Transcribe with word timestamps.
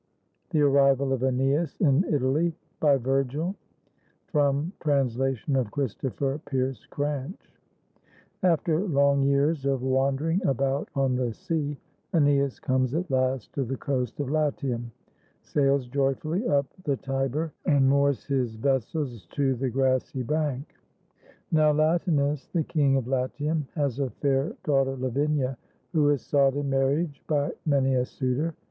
THE 0.49 0.61
ARRIVAL 0.61 1.13
OF 1.13 1.21
^NEAS 1.21 1.79
IN 1.79 2.03
ITALY 2.11 2.55
BY 2.79 2.97
VIRGIL 2.97 3.55
(From 4.29 4.73
translation 4.79 5.55
of 5.55 5.69
Christopher 5.69 6.41
Pearse 6.43 6.87
Cranch) 6.87 7.53
[After 8.41 8.79
long 8.79 9.21
years 9.21 9.63
of 9.63 9.83
wandering 9.83 10.43
about 10.43 10.89
on 10.95 11.15
the 11.15 11.31
sea, 11.35 11.77
^neas 12.15 12.59
comes 12.59 12.95
at 12.95 13.11
last 13.11 13.53
to 13.53 13.63
the 13.63 13.77
coast 13.77 14.19
of 14.19 14.31
Latium, 14.31 14.91
sails 15.43 15.85
joyfully 15.85 16.47
up 16.47 16.65
the 16.83 16.97
Tiber, 16.97 17.53
and 17.67 17.87
moors 17.87 18.25
his 18.25 18.55
vessels 18.55 19.27
to 19.27 19.53
the 19.53 19.69
grassy 19.69 20.23
bank. 20.23 20.73
Now 21.51 21.73
Latinus, 21.73 22.47
the 22.47 22.63
King 22.63 22.95
of 22.95 23.07
Latium, 23.07 23.67
has 23.75 23.99
a 23.99 24.09
fair 24.09 24.55
daughter 24.63 24.95
Lavinia, 24.97 25.59
who 25.93 26.09
is 26.09 26.23
sought 26.23 26.55
in 26.55 26.71
marriage 26.71 27.21
by 27.27 27.51
many 27.67 27.93
a 27.93 28.05
suitor. 28.05 28.55